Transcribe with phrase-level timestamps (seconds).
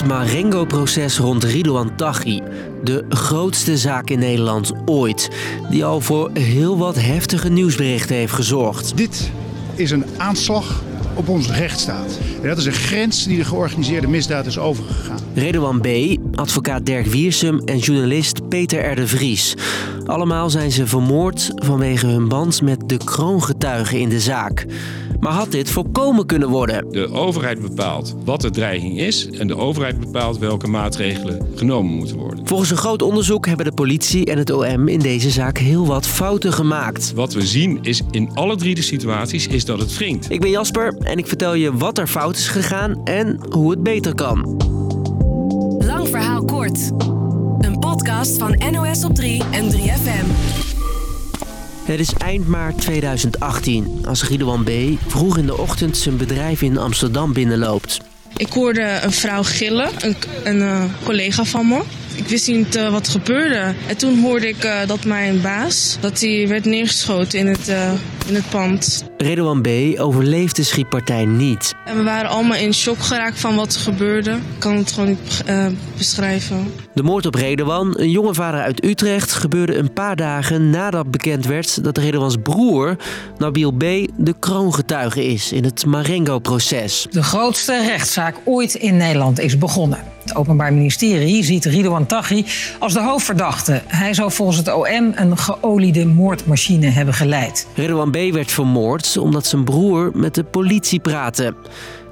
[0.00, 2.40] het Marengo-proces rond Ridouan Taghi.
[2.84, 5.30] De grootste zaak in Nederland ooit.
[5.70, 8.96] Die al voor heel wat heftige nieuwsberichten heeft gezorgd.
[8.96, 9.30] Dit
[9.74, 10.82] is een aanslag
[11.14, 12.18] op onze rechtsstaat.
[12.42, 15.18] En dat is een grens die de georganiseerde misdaad is overgegaan.
[15.34, 15.88] Redouan B.,
[16.34, 18.94] advocaat Dirk Wiersum en journalist Peter R.
[18.94, 19.54] de Vries.
[20.06, 24.66] Allemaal zijn ze vermoord vanwege hun band met de kroongetuigen in de zaak.
[25.20, 26.90] Maar had dit voorkomen kunnen worden?
[26.90, 32.16] De overheid bepaalt wat de dreiging is en de overheid bepaalt welke maatregelen genomen moeten
[32.16, 32.46] worden.
[32.46, 36.06] Volgens een groot onderzoek hebben de politie en het OM in deze zaak heel wat
[36.06, 37.12] fouten gemaakt.
[37.14, 40.30] Wat we zien is in alle drie de situaties is dat het wringt.
[40.30, 43.82] Ik ben Jasper en ik vertel je wat er fout is gegaan en hoe het
[43.82, 44.56] beter kan.
[45.78, 46.90] Lang verhaal kort.
[47.58, 50.69] Een podcast van NOS op 3 en 3FM.
[51.90, 54.70] Het is eind maart 2018 als Ridouan B.
[55.06, 58.00] vroeg in de ochtend zijn bedrijf in Amsterdam binnenloopt.
[58.36, 61.82] Ik hoorde een vrouw gillen, een, een eh, collega van me.
[62.14, 63.74] Ik wist niet uh, wat gebeurde.
[63.86, 67.72] En toen hoorde ik uh, dat mijn baas dat hij werd neergeschoten in het,
[68.30, 69.04] in het pand.
[69.16, 69.68] Redouan B.
[69.98, 71.74] overleeft de schietpartij niet.
[71.84, 74.30] En we waren allemaal in shock geraakt van wat er gebeurde.
[74.30, 75.44] Ik kan het gewoon niet
[75.96, 76.72] beschrijven.
[76.94, 81.46] De moord op Redouan, een jonge vader uit Utrecht, gebeurde een paar dagen nadat bekend
[81.46, 82.96] werd dat Redouans broer,
[83.38, 83.84] Nabil B.,
[84.16, 87.06] de kroongetuige is in het Marengo-proces.
[87.10, 89.98] De grootste rechtszaak ooit in Nederland is begonnen.
[90.20, 92.44] Het Openbaar Ministerie ziet Ridouan Taghi
[92.78, 93.82] als de hoofdverdachte.
[93.86, 97.66] Hij zou volgens het OM een geoliede moordmachine hebben geleid.
[97.74, 98.16] Ridouan B.
[98.28, 101.54] werd vermoord omdat zijn broer met de politie praatte.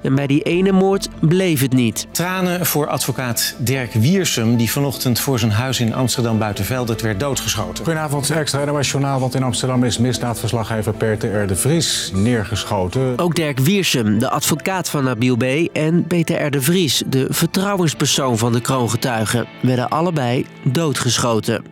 [0.02, 2.06] En bij die ene moord bleef het niet.
[2.10, 7.84] Tranen voor advocaat Dirk Wiersum, die vanochtend voor zijn huis in Amsterdam Buitenveldert werd doodgeschoten.
[7.84, 11.46] Goedenavond, extra NOS Journaal, want in Amsterdam is misdaadverslaggever Peter R.
[11.46, 13.18] de Vries neergeschoten.
[13.18, 15.42] Ook Dirk Wiersum, de advocaat van Nabil B.
[15.72, 16.50] en Peter R.
[16.50, 21.62] de Vries, de vertrouwenspersoon van de kroongetuigen, werden allebei doodgeschoten.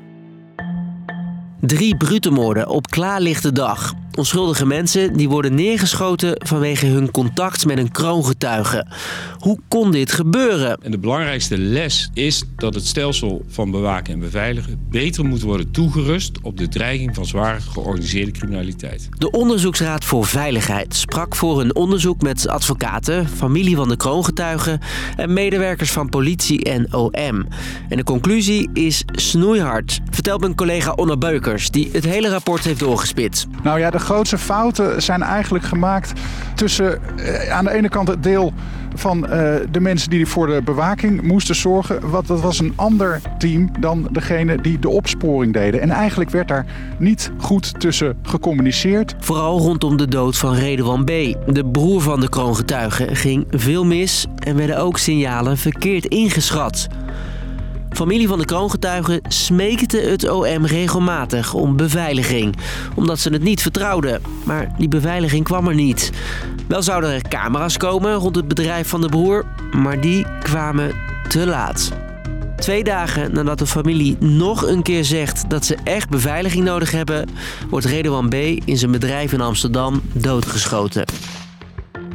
[1.61, 3.95] Drie brute moorden op klaarlichte dag.
[4.17, 8.87] Onschuldige mensen die worden neergeschoten vanwege hun contact met een kroongetuige.
[9.39, 10.79] Hoe kon dit gebeuren?
[10.83, 15.71] En de belangrijkste les is dat het stelsel van bewaken en beveiligen beter moet worden
[15.71, 19.09] toegerust op de dreiging van zware georganiseerde criminaliteit.
[19.19, 24.81] De Onderzoeksraad voor Veiligheid sprak voor een onderzoek met advocaten, familie van de kroongetuigen
[25.17, 27.47] en medewerkers van politie en OM.
[27.89, 32.81] En de conclusie is snoeihard, vertelt mijn collega Onno Beukers, die het hele rapport heeft
[32.81, 33.47] doorgespit.
[33.63, 36.13] Nou ja, de grootste fouten zijn eigenlijk gemaakt
[36.55, 38.53] tussen eh, aan de ene kant het deel
[38.95, 42.11] van eh, de mensen die voor de bewaking moesten zorgen.
[42.11, 45.81] Wat, dat was een ander team dan degene die de opsporing deden.
[45.81, 46.67] En eigenlijk werd daar
[46.99, 49.15] niet goed tussen gecommuniceerd.
[49.19, 51.09] Vooral rondom de dood van Redouan B.
[51.47, 56.89] De broer van de kroongetuige ging veel mis en werden ook signalen verkeerd ingeschat.
[57.97, 62.57] Familie van de kroongetuigen smeekte het OM regelmatig om beveiliging,
[62.95, 64.23] omdat ze het niet vertrouwden.
[64.45, 66.13] Maar die beveiliging kwam er niet.
[66.69, 70.93] Wel zouden er camera's komen rond het bedrijf van de broer, maar die kwamen
[71.29, 71.93] te laat.
[72.57, 77.29] Twee dagen nadat de familie nog een keer zegt dat ze echt beveiliging nodig hebben,
[77.71, 78.35] wordt Redouan B.
[78.65, 81.05] in zijn bedrijf in Amsterdam doodgeschoten.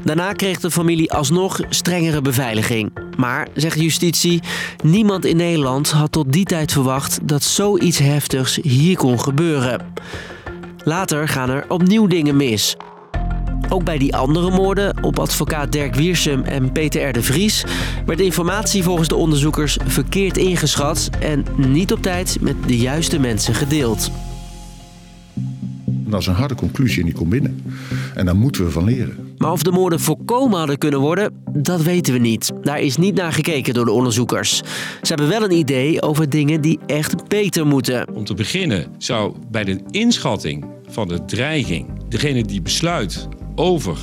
[0.04, 2.92] Daarna kreeg de familie alsnog strengere beveiliging.
[3.18, 4.42] Maar, zegt justitie,
[4.84, 9.82] niemand in Nederland had tot die tijd verwacht dat zoiets heftigs hier kon gebeuren.
[10.84, 12.76] Later gaan er opnieuw dingen mis.
[13.70, 17.14] Ook bij die andere moorden op advocaat Dirk Wiersum en Peter R.
[17.14, 17.64] de Vries
[18.06, 23.56] werd informatie volgens de onderzoekers verkeerd ingeschat en niet op tijd met de juiste mensen
[23.56, 24.12] gedeeld.
[25.86, 27.64] Dat is een harde conclusie en die komt binnen.
[28.16, 29.31] En daar moeten we van leren.
[29.42, 32.52] Maar of de moorden voorkomen hadden kunnen worden, dat weten we niet.
[32.62, 34.58] Daar is niet naar gekeken door de onderzoekers.
[35.02, 38.16] Ze hebben wel een idee over dingen die echt beter moeten.
[38.16, 43.98] Om te beginnen zou bij de inschatting van de dreiging degene die besluit over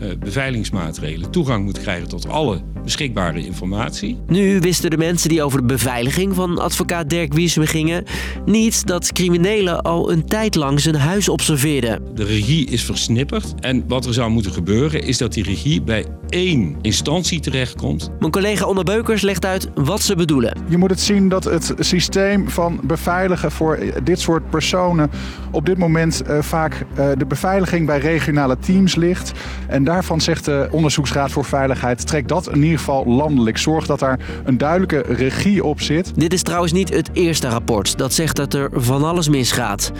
[0.00, 4.18] uh, beveiligingsmaatregelen toegang moet krijgen tot alle beschikbare informatie.
[4.26, 8.04] Nu wisten de mensen die over de beveiliging van advocaat Dirk Wiesem gingen
[8.44, 12.02] niet dat criminelen al een tijd lang zijn huis observeerden.
[12.14, 16.06] De regie is versnipperd en wat er zou moeten gebeuren is dat die regie bij
[16.28, 18.10] één instantie terechtkomt.
[18.18, 20.56] Mijn collega Onderbeukers legt uit wat ze bedoelen.
[20.68, 25.10] Je moet het zien dat het systeem van beveiligen voor dit soort personen
[25.50, 29.32] op dit moment uh, vaak uh, de beveiliging bij regionale teams ligt.
[29.68, 33.58] En daarvan zegt de Onderzoeksraad voor Veiligheid, trek dat in ieder geval landelijk.
[33.58, 36.12] Zorg dat daar een duidelijke regie op zit.
[36.14, 39.92] Dit is trouwens niet het eerste rapport dat zegt dat er van alles misgaat.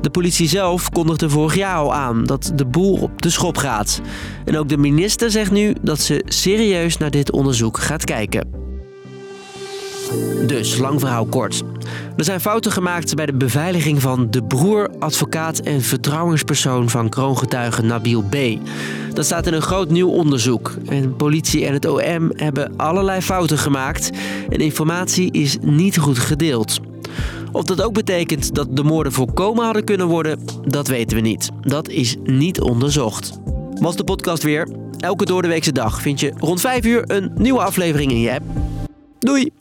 [0.00, 4.00] De politie zelf kondigde vorig jaar al aan dat de boel op de schop gaat.
[4.44, 8.65] En ook de minister zegt nu dat ze serieus naar dit onderzoek gaat kijken.
[10.46, 11.62] Dus, lang verhaal kort.
[12.16, 17.82] Er zijn fouten gemaakt bij de beveiliging van de broer, advocaat en vertrouwenspersoon van kroongetuige
[17.82, 18.36] Nabil B.
[19.14, 20.74] Dat staat in een groot nieuw onderzoek.
[20.88, 24.10] En politie en het OM hebben allerlei fouten gemaakt
[24.48, 26.80] en informatie is niet goed gedeeld.
[27.52, 31.50] Of dat ook betekent dat de moorden voorkomen hadden kunnen worden, dat weten we niet.
[31.60, 33.38] Dat is niet onderzocht.
[33.80, 34.68] Was de podcast weer?
[34.98, 38.44] Elke doordeweekse dag vind je rond 5 uur een nieuwe aflevering in je app.
[39.18, 39.55] Doei!